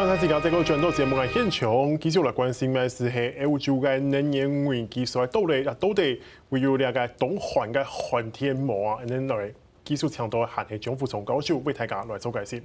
[0.00, 9.52] 刚才自己在个转到节目嘅现场，继续来关心嘅是系欧洲嘅能源危机所在到底啊，到底会有两个东韩嘅寒天魔啊，然后来
[9.84, 12.58] 技术强度喊系政府从高就为大家来做解释。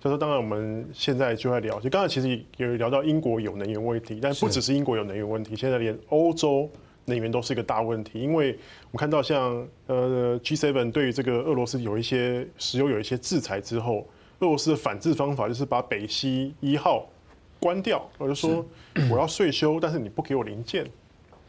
[0.00, 6.66] 就说当然我们现在就在聊，就刚才其实有聊到英国有能源问题，但不只是英国有能源问题，现在连欧洲
[7.04, 8.52] 能源都是一个大问题，因为
[8.90, 14.08] 我们看到像呃 G7 对于这个俄罗斯有一些石油有一些制裁之后。
[14.40, 17.06] 俄罗斯的反制方法就是把北溪一号
[17.60, 18.64] 关掉，我就说
[19.10, 20.84] 我要税收，但是你不给我零件。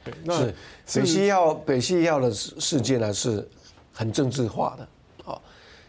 [0.04, 0.46] 对，那
[0.94, 3.48] 北溪一号北溪一号的事事件呢，是
[3.94, 5.32] 很政治化的。
[5.32, 5.40] 啊，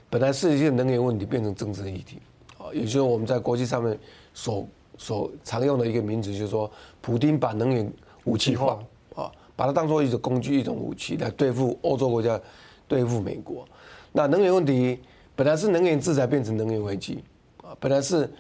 [0.09, 2.20] 本来是一件能源问题，变成政治议题。
[2.56, 3.98] 啊，也就是我们在国际上面
[4.33, 7.92] 所所常用的一个名词，就是说，普丁把能源
[8.25, 8.78] 武器化，
[9.16, 12.41] 啊，把它当做一种工具、一种武器来对付欧洲国家、
[12.87, 13.66] 对付美国。
[14.12, 15.00] 那能源问题。
[15.34, 17.25] 本来是能源制裁变成能源危机，
[17.62, 18.30] 啊，本来是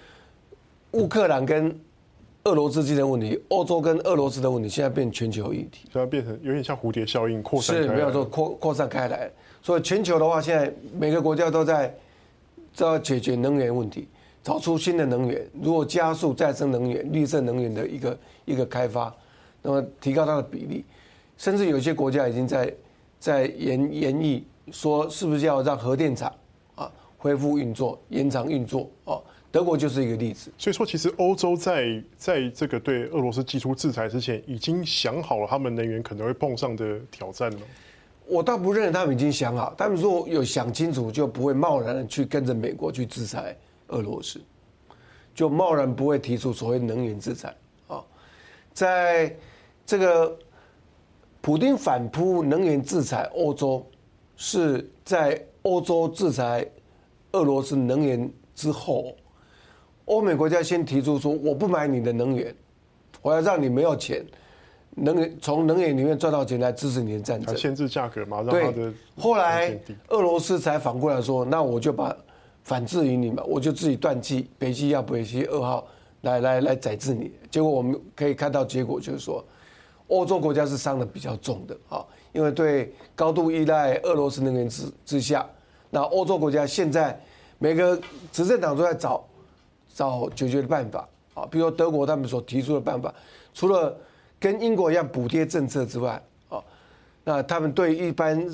[0.92, 1.74] 乌克兰跟
[2.44, 9.30] 俄罗斯之间的问题，欧洲跟俄罗斯的问题，现在变全球议题，现在变成有点像蝴蝶效应扩散，是没有说扩扩散开来。
[9.62, 11.94] 所以全球的话，现在每个国家都在
[12.76, 14.08] 都要解决能源问题，
[14.42, 19.14] 找出新的能源，如果加速再生能源、绿色能源的一个一个开发，
[19.62, 20.84] 那么提高它的比例，
[21.38, 22.74] 甚至有些国家已经在
[23.18, 26.30] 在研研议说，是不是要让核电厂。
[27.22, 30.50] 恢复运作，延长运作，哦，德国就是一个例子。
[30.58, 37.58] 所以说，其实欧洲在在这个对俄罗斯寄出制裁之前，已经想好了他们能源可能会碰上的挑战了。
[38.26, 43.56] 我倒不认为他们已经想好，他们说有想清楚，就不会贸然的去跟着美国去制裁
[43.86, 44.40] 俄罗斯，
[45.32, 47.54] 就贸然不会提出所谓能源制裁。
[47.86, 48.02] 啊，
[48.72, 49.32] 在
[49.86, 50.36] 这个
[51.40, 53.86] 普丁反扑能源制裁欧洲，
[54.34, 56.68] 是在欧洲制裁。
[57.32, 59.14] 俄罗斯能源之后，
[60.04, 62.54] 欧美国家先提出说：“我不买你的能源，
[63.22, 64.24] 我要让你没有钱，
[64.94, 68.92] 能源从能源里面赚到钱来支持你的战争，限制价格嘛。”对。
[69.16, 72.14] 后来俄罗斯才反过来说：“那我就把
[72.62, 75.86] 反制于你嘛，我就自己断气，北溪要北溪二号
[76.20, 79.42] 来来来宰制你。”结果我们可以看到结果就是说，
[80.08, 85.48] 欧洲国家是伤的比较重的啊，因为对高度依赖俄罗斯能源之之下。
[85.94, 87.20] 那欧洲国家现在
[87.62, 87.96] 每个
[88.32, 89.24] 执政党都在找
[89.94, 91.08] 找解决的办法。
[91.34, 93.14] 啊，比如说德国他们所提出的办法，
[93.54, 93.96] 除了
[94.40, 96.60] 跟英国一样补贴政策之外啊，
[97.22, 98.44] 那他们对一般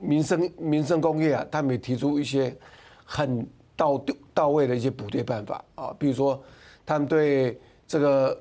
[0.00, 2.56] 民生民生工业啊，他们也提出一些
[3.04, 3.44] 很
[3.76, 4.00] 到
[4.32, 5.64] 到位的一些补贴办法。
[5.74, 6.40] 啊，比如说
[6.86, 8.40] 他们对这个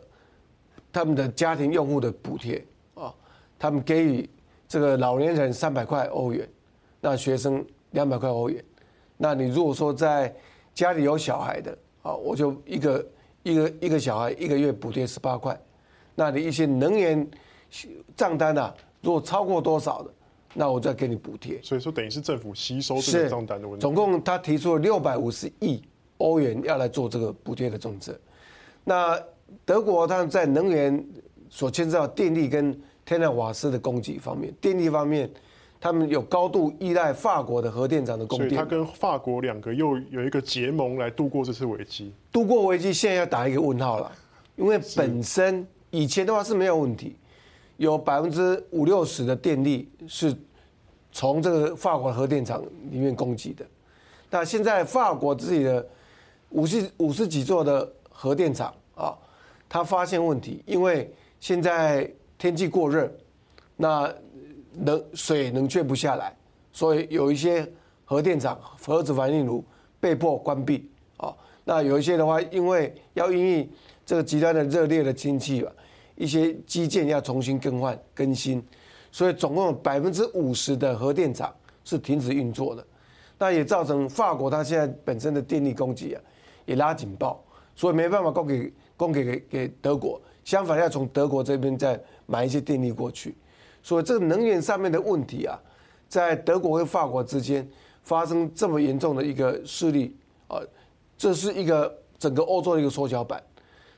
[0.94, 2.64] 他们的家庭用户的补贴。
[2.94, 3.12] 啊，
[3.58, 4.30] 他们给予
[4.68, 6.48] 这个老年人三百块欧元，
[7.02, 7.66] 那学生。
[7.92, 8.64] 两百块欧元，
[9.24, 10.34] 那你如果说在
[10.74, 13.08] 家里有小孩的，啊，我就一个
[13.44, 15.56] 一个一个小孩一个月补贴十八块，
[16.16, 17.30] 那你一些能源
[18.18, 20.12] 账单啊，如果超过多少的，
[20.56, 21.62] 那我再给你补贴。
[21.62, 23.82] 所以说等于是政府吸收这个账单的问题。
[23.82, 25.84] 总共他提出了六百五十亿
[26.18, 28.20] 欧元要来做这个补贴的政策。
[28.84, 29.22] 那
[29.64, 31.06] 德国他们在能源
[31.48, 35.30] 所牵涉到电力跟天然瓦斯的供给方面，电力方面。
[35.81, 42.14] 他们有高度依赖法国的核电厂的供电，所以他跟法国两个又有一个结盟来度过这次危机。
[42.31, 44.12] 度过危机，现在要打一个问号了，
[44.56, 47.16] 因为本身以前的话是没有问题，
[47.78, 50.38] 有百分之五六十的电力是
[51.12, 53.66] 从这个法国核电厂里面供给的，
[54.30, 55.84] 那现在法国自己的
[56.50, 59.18] 五十五十几座的核电厂啊，
[59.68, 63.12] 他发现问题，因为现在天气过热，
[63.75, 64.14] 那。
[64.86, 66.36] 冷水冷却不下来，
[66.72, 67.70] 所以有一些
[68.06, 69.64] 核电厂核子反应炉
[70.00, 71.36] 被迫关闭啊。
[71.64, 73.70] 那有一些的话，因为要因应
[74.06, 75.72] 这个极端的热烈的天气吧，
[76.16, 78.64] 一些基建要重新更换更新，
[79.12, 81.53] 所以总共有百分之五十的核电厂
[81.84, 82.85] 是停止运作的。
[83.38, 86.22] 那也造成法国它现在本身的电力供给啊
[86.66, 87.44] 也拉警报，
[87.76, 93.35] 所以没办法供给供给给给德国，相反要从德国这边再买一些电力过去。
[93.84, 95.60] 所以这个能源上面的问题啊，
[96.08, 97.68] 在德国和法国之间
[98.04, 100.16] 发生这么严重的一个势力
[100.48, 100.60] 啊，
[101.18, 103.42] 这是一个整个欧洲的一个缩小版。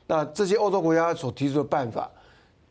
[0.06, 2.10] 那这些欧洲国家所提出的办法，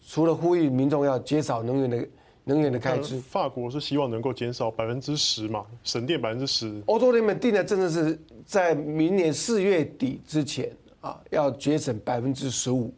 [0.07, 2.07] 除了呼吁民众要减少能源的
[2.43, 6.81] 能源的开支，法国是希望能够减少百分之十嘛，省电百分之十。
[6.87, 10.71] 欧洲那边定的政策是在明年四月底之前
[11.01, 12.93] 啊，要节省百分之十五，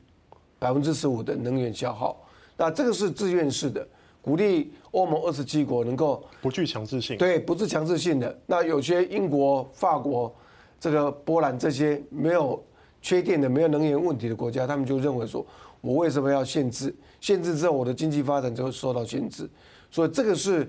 [0.59, 2.21] 百分之十五的能源消耗。
[2.57, 3.87] 那这个是自愿式的。
[4.25, 8.35] 鼓励欧盟二十七国能够不具强制性，对，不是强制性的。
[8.47, 10.33] 那有些英国、法国、
[10.79, 12.59] 这个波兰这些没有
[13.03, 15.45] 缺电的、没有能源问题的国家，他们就认为说，
[15.79, 16.91] 我为什么要限制？
[17.21, 19.47] 限制之后，我的经济发展就会受到限制。
[19.91, 20.67] 所以这个是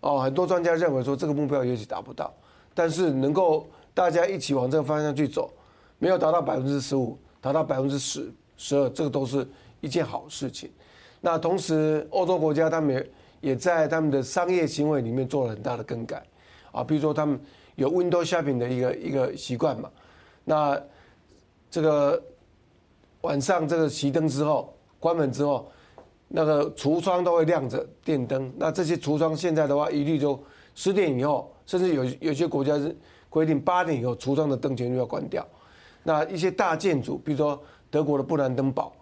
[0.00, 2.34] 哦，很多专家认为说，这个目标也许达不到，
[2.74, 5.48] 但是能够大家一起往这个方向去走，
[6.00, 9.46] 没有达到百分之十五，达到百分之十、十二，这个都是
[9.80, 10.68] 一件好事情。
[11.20, 13.10] 那同时，欧洲国家他们也
[13.50, 16.22] 也在他们的商业行为里面做了很大的更改
[16.72, 17.40] 啊，比如说他们
[17.74, 19.90] 有 window shopping 的一个一个习惯嘛，
[20.44, 20.80] 那
[21.70, 22.22] 这个
[23.22, 25.70] 晚上这个熄灯之后，关门之后，
[26.28, 28.52] 那个橱窗都会亮着电灯。
[28.56, 30.40] 那这些橱窗现在的话，一律就
[30.74, 32.96] 十点以后，甚至有有些国家是
[33.28, 35.46] 规定八点以后，橱窗的灯全都要关掉。
[36.02, 37.60] 那一些大建筑，比如说
[37.90, 38.92] 德国的布兰登堡，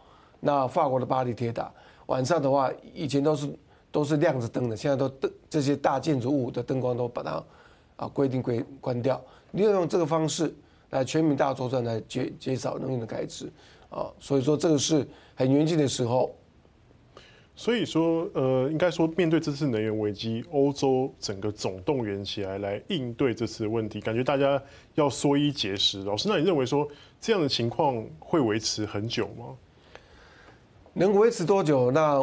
[0.40, 1.70] 那法国的巴黎铁塔，
[2.06, 3.48] 晚上的话，以前都是
[3.90, 7.44] 都是亮着灯的，现在都灯这些大建筑物的灯光都把它
[7.96, 9.20] 啊规定归关掉。
[9.52, 10.54] 利用这个方式
[10.90, 13.50] 来全民大作战来减减少能源的开支
[13.88, 16.34] 啊，所以说这个是很严峻的时候。
[17.56, 24.60] 所以说，呃，应该说面对这次能源危机，欧洲整个总动员起来来应对这次问题，感觉大家
[24.96, 26.02] 要缩衣节食。
[26.02, 26.88] 老师，那你认为说
[27.20, 29.56] 这样的情况会维持很久吗？
[30.94, 31.91] 能维持多久？
[31.91, 32.20] 那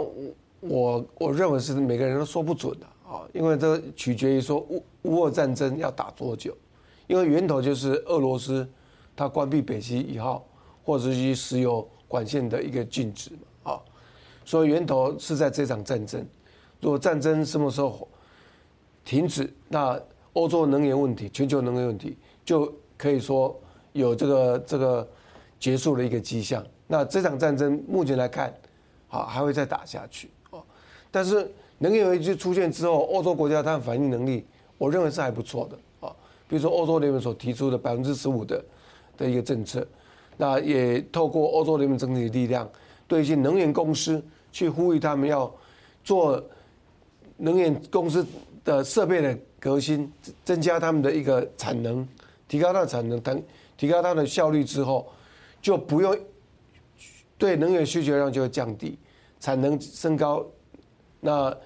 [0.62, 6.56] 我我认为是每个人都说不准的啊，因为这取决于说乌乌俄战争要打多久，
[7.08, 8.68] 因为源头就是俄罗斯，
[9.16, 10.46] 它关闭北溪一号
[10.84, 13.32] 或者是石油管线的一个禁止
[13.64, 13.82] 嘛啊。
[14.46, 16.26] 所以源头是在这场战争。
[16.80, 18.08] 如果战争什么时候
[19.04, 20.00] 停止，那
[20.34, 23.60] 欧洲能源问题、全球能源问题就可以说
[23.92, 25.08] 有这个这个
[25.60, 26.66] 结束的一个迹象。
[26.88, 28.54] 那这场战争目前来看，
[29.12, 30.64] 好还会再打下去哦。
[31.12, 34.46] 但是能源危机出现之后，欧洲国家它的反应能力，
[34.78, 36.16] 我认为是还不错的啊。
[36.48, 38.64] 比如说欧洲联盟所提出的百分之十五的
[39.18, 39.86] 的一个政策，
[40.38, 42.68] 那也透过欧洲联盟整体的力量。
[43.08, 44.24] 对一些能源公司
[44.54, 45.54] 去呼吁他们要
[46.02, 46.42] 做
[47.36, 48.26] 能源公司
[48.64, 50.10] 的设备的革新，
[50.46, 52.08] 增加他们的一个产能，
[52.48, 53.44] 提高它的产能，等
[53.76, 55.12] 提高它的效率之后，
[55.62, 56.18] 就不用
[57.42, 59.00] 对能源需求量就会降低，
[59.40, 60.46] 产能升高，
[61.20, 61.58] 那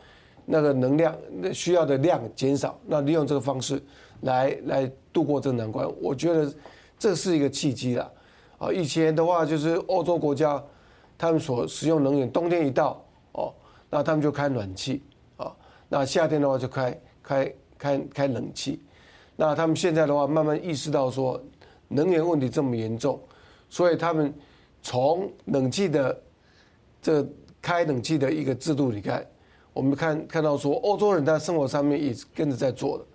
[0.45, 3.83] 那个能量那需要的量减少，那利用这个方式
[4.21, 6.49] 来来度过这个难关，我觉得
[6.97, 8.09] 这是一个契机啦。
[8.57, 10.63] 啊，以前的话就是欧洲国家。
[11.17, 13.01] 他们所使用能源，冬天一到
[13.31, 13.53] 哦，
[13.89, 15.01] 那他们就开暖气
[15.37, 15.49] 啊，
[15.87, 18.81] 那夏天的话就开开开开冷气。
[19.37, 21.41] 那他们现在的话，慢慢意识到说
[21.87, 23.17] 能源问题这么严重，
[23.69, 24.33] 所以他们
[24.85, 26.21] 从冷气的
[27.01, 27.27] 这
[27.59, 29.25] 开冷气的一个制度里看，
[29.73, 33.05] 我们看看到说欧洲人在生活上面也跟着在做的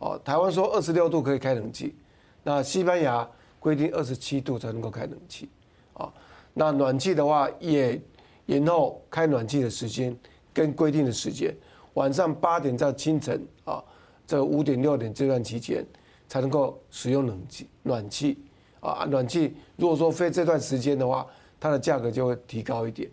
[0.00, 0.20] 哦。
[0.24, 1.94] 台湾说二十六度可以开冷气，
[2.42, 3.26] 那西班牙
[3.60, 5.48] 规定二十七度才能够开冷气
[5.94, 6.12] 啊。
[6.52, 8.02] 那暖气的话，也
[8.46, 10.18] 延后开暖气的时间
[10.52, 11.54] 跟规定的时间，
[11.94, 13.80] 晚上八点到清晨啊，
[14.26, 15.86] 这五点六点这段期间
[16.26, 18.42] 才能够使用冷气暖气
[18.82, 19.06] 啊。
[19.08, 21.26] 暖气如果说非这段时间的话，
[21.58, 23.10] 它的价格就会提高一点。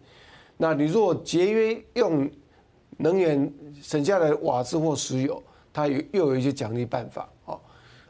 [0.58, 2.30] 那你如果节约用
[2.98, 3.50] 能源
[3.82, 7.58] 省下来瓦斯或石油，它有又有一些奖励办法啊，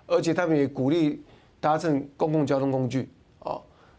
[0.08, 1.24] 而且他们也鼓励
[1.60, 3.08] 搭乘公共交通工具。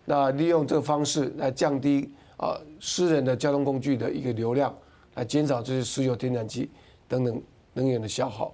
[0.06, 4.74] 那利用这个方式来降低啊私人的交通工具的一个流量，
[5.14, 6.68] 来减少这些石油、天然气
[7.06, 7.40] 等等
[7.74, 8.52] 能源的消耗。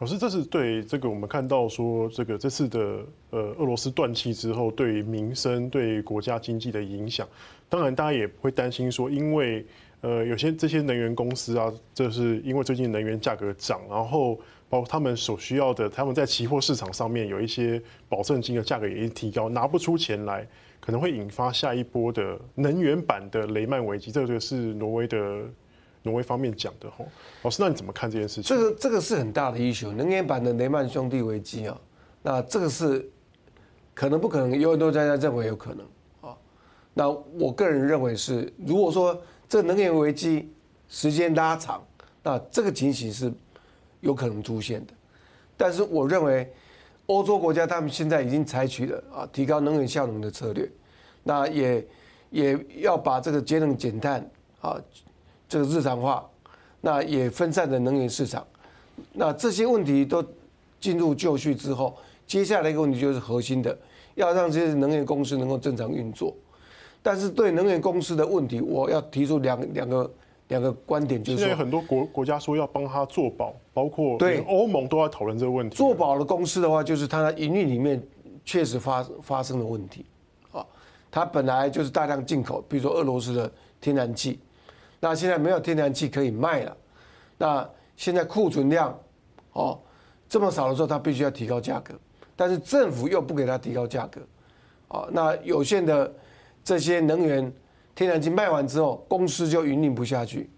[0.00, 2.78] 老师，这是对这个我们看到说，这个这次的
[3.30, 7.26] 呃俄罗斯断气之后，对民生、对国家经济的影响。
[7.68, 9.66] 当然，大家也会担心说，因为
[10.00, 14.38] 呃有些这些能源公司啊，这是因为最近能源价格涨，然后
[14.68, 20.46] 包括他们所需要的，他们在期货市场上面有一些保证金的价格也提高，拿不出钱来。
[20.80, 25.42] 可能会引发下一波的能源版的雷曼危机，这个是挪威的
[26.02, 27.04] 挪威方面讲的哈。
[27.42, 28.44] 老师，那你怎么看这件事情？
[28.44, 31.80] 这个这个是很大的一球能源版的雷曼兄弟危机啊。
[32.22, 33.08] 那这个是
[33.94, 34.58] 可能不可能？
[34.58, 35.86] 有很多专家认为有可能
[36.20, 36.36] 啊。
[36.94, 40.52] 那我个人认为是，如果说这能源危机
[40.88, 41.82] 时间拉长，
[42.22, 43.32] 那这个情形是
[44.00, 44.92] 有可能出现的。
[45.56, 46.52] 但是我认为。
[47.08, 50.70] 欧洲国家他们现在已经采取了啊提高能源效能的策略，
[51.22, 51.88] 那也
[52.28, 54.78] 也要把这个节能减碳啊
[55.48, 56.24] 这个日常化，
[56.80, 58.46] 那也分散的能源市场，
[59.12, 60.24] 那这些问题都
[60.80, 63.76] 进入就绪之后，接下来一个问题就是核心的，
[64.14, 66.34] 要让这些能源公司能够正常运作。
[67.02, 70.10] 但是对能源公司的问题，我要提出两两个。
[70.48, 75.76] 两个观点就是，现在很多国国家说要帮他做保，包括对欧盟都在讨论这个问题。
[75.76, 78.02] 做保的公司的话，就是它的营运里面
[78.46, 80.06] 确实发发生了问题，
[80.50, 80.64] 啊，
[81.10, 84.38] 它本来就是大量进口，比如说俄罗斯的天然气，
[85.00, 86.76] 那现在没有天然气可以卖了，
[87.36, 88.98] 那现在库存量
[89.52, 89.78] 哦
[90.28, 91.94] 这么少的时候，它必须要提高价格，
[92.34, 94.20] 但是政府又不给它提高价格，
[94.88, 96.12] 哦，那有限的
[96.64, 97.52] 这些能源
[97.94, 100.50] 天然气卖完之后，公司就运营运不下去，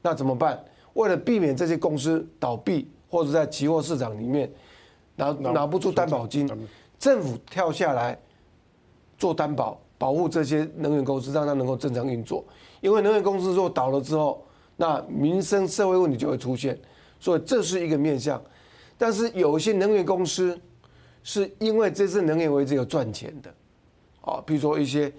[0.00, 0.62] 那怎么办？
[0.94, 4.50] 为了避免这些公司倒闭，或者在期货市场里面
[5.16, 6.50] 拿拿不出担保金，
[6.98, 8.18] 政府跳下来
[9.18, 9.78] 做担保。
[9.98, 12.44] 保护这些能源公司，让它能够正常运作。
[12.82, 14.46] 因为能源公司如果倒了之后，
[14.76, 16.78] 那民生社会问题就会出现，
[17.18, 18.38] 所以这是一个面向。
[18.98, 20.60] 但是有一些能源公司
[21.22, 23.50] 是因为这次能源危机有赚钱的，
[24.20, 25.10] 啊，比如说一些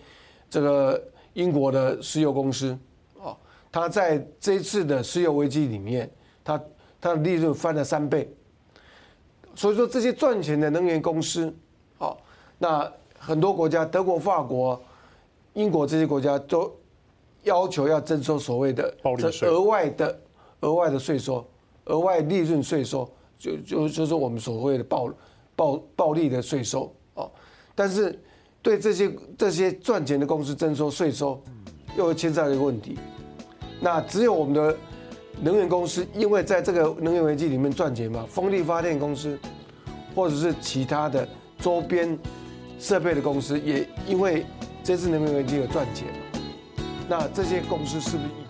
[0.48, 1.04] 这个
[1.34, 2.78] 英国的石油公司，
[3.20, 3.36] 啊，
[3.72, 6.08] 它在这一次的石油危机里面，
[6.44, 6.62] 它
[7.02, 8.32] 它的利润翻了三倍。
[9.56, 11.52] 所以说这些赚钱的能源公司，
[11.98, 12.16] 啊，
[12.60, 12.92] 那。
[13.26, 14.78] 很多国家，德国、法国、
[15.54, 16.70] 英国这些国家都
[17.44, 18.94] 要求要征收所谓的
[19.42, 20.20] 额外的
[20.62, 21.46] 额外的税收、
[21.86, 25.10] 额外利润税收，就就就是我们所谓的暴
[25.56, 27.30] 暴暴利的税收啊。
[27.76, 28.20] 但是
[28.62, 31.42] 对这些这些赚钱的公司征收税收，
[31.98, 32.98] 又牵涉一个问题。
[33.80, 34.78] 那只有我们的
[35.42, 39.38] 能源公司，因为在这个能源危机里面赚钱嘛，风力发电公司
[40.16, 41.28] 或者是其他的
[41.60, 42.18] 周边。
[42.80, 44.46] 设备的公司也因为
[44.84, 46.08] 这次能源危机而赚钱，
[47.08, 48.43] 那这些公司是不是？